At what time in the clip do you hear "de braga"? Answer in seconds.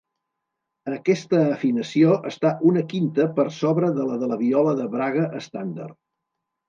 4.81-5.29